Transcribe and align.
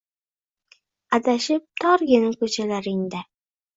Adashib 1.17 1.63
torgina 1.83 2.33
ko’chalaringda 2.41 3.23